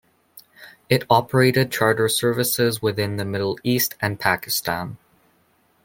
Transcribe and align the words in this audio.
It 0.89 1.03
operated 1.11 1.71
charter 1.71 2.09
services 2.09 2.81
within 2.81 3.17
the 3.17 3.23
Middle 3.23 3.59
East 3.63 3.93
and 4.01 4.19
Pakistan. 4.19 4.97